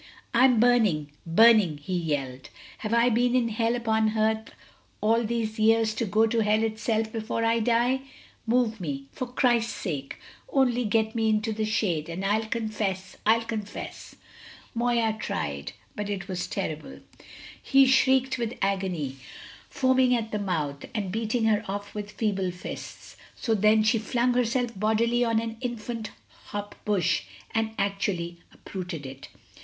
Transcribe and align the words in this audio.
"I'm 0.33 0.59
burning 0.59 1.11
burning!" 1.27 1.77
he 1.77 1.93
yelled. 1.95 2.49
"Have 2.79 2.91
I 2.91 3.09
been 3.09 3.35
in 3.35 3.49
hell 3.49 3.75
upon 3.75 4.17
earth 4.17 4.51
all 4.99 5.23
these 5.23 5.59
years 5.59 5.93
to 5.93 6.05
go 6.05 6.25
to 6.25 6.39
hell 6.39 6.63
itself 6.63 7.11
before 7.11 7.45
I 7.45 7.59
die? 7.59 8.01
Move 8.47 8.79
me, 8.81 9.05
for 9.11 9.27
Christ's 9.27 9.73
sake! 9.73 10.17
Only 10.49 10.85
get 10.85 11.13
me 11.13 11.29
into 11.29 11.53
the 11.53 11.65
shade, 11.67 12.09
and 12.09 12.25
I'll 12.25 12.47
confess 12.47 13.15
I'll 13.27 13.43
confess!" 13.43 14.15
Moya 14.73 15.15
tried; 15.19 15.73
but 15.95 16.09
it 16.09 16.27
was 16.27 16.47
terrible; 16.47 17.01
he 17.61 17.85
shrieked 17.85 18.39
with 18.39 18.57
agony, 18.59 19.17
foaming 19.69 20.15
at 20.15 20.31
the 20.31 20.39
mouth, 20.39 20.83
and 20.95 21.11
beating 21.11 21.45
her 21.45 21.63
off 21.67 21.93
with 21.93 22.09
feeble 22.13 22.49
fists. 22.49 23.17
So 23.35 23.53
then 23.53 23.83
she 23.83 23.99
flung 23.99 24.33
herself 24.33 24.71
bodily 24.75 25.23
on 25.23 25.39
an 25.39 25.57
infant 25.61 26.09
hop 26.45 26.73
bush, 26.85 27.25
and 27.51 27.75
actually 27.77 28.39
uprooted 28.51 29.05
it. 29.05 29.27